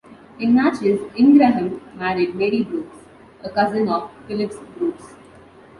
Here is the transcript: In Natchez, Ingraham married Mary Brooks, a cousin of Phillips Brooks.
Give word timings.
In 0.39 0.55
Natchez, 0.55 0.99
Ingraham 1.15 1.79
married 1.95 2.33
Mary 2.33 2.63
Brooks, 2.63 3.05
a 3.43 3.51
cousin 3.51 3.87
of 3.87 4.09
Phillips 4.27 4.55
Brooks. 4.79 5.13